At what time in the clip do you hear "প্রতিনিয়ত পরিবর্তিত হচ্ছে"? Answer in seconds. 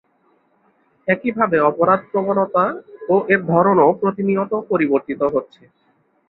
4.01-5.61